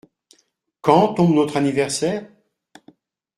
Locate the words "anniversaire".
1.57-2.25